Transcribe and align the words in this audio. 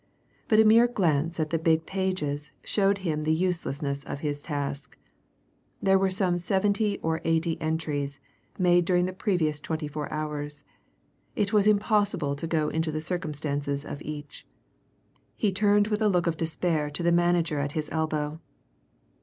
But 0.47 0.59
a 0.59 0.65
mere 0.65 0.87
glance 0.87 1.39
at 1.39 1.51
the 1.51 1.59
big 1.59 1.85
pages 1.85 2.49
showed 2.63 2.97
him 3.05 3.21
the 3.21 3.31
uselessness 3.35 4.03
of 4.05 4.21
his 4.21 4.41
task. 4.41 4.97
There 5.79 5.99
were 5.99 6.09
some 6.09 6.39
seventy 6.39 6.97
or 7.03 7.21
eighty 7.23 7.61
entries, 7.61 8.19
made 8.57 8.83
during 8.85 9.05
the 9.05 9.13
previous 9.13 9.59
twenty 9.59 9.87
four 9.87 10.11
hours; 10.11 10.63
it 11.35 11.53
was 11.53 11.67
impossible 11.67 12.35
to 12.37 12.47
go 12.47 12.69
into 12.69 12.91
the 12.91 12.99
circumstances 12.99 13.85
of 13.85 14.01
each. 14.01 14.47
He 15.35 15.51
turned 15.51 15.89
with 15.89 16.01
a 16.01 16.09
look 16.09 16.25
of 16.25 16.35
despair 16.35 16.89
to 16.89 17.03
the 17.03 17.11
manager 17.11 17.59
at 17.59 17.73
his 17.73 17.87
elbow. 17.91 18.39